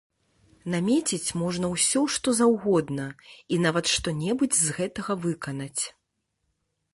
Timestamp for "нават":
3.67-3.85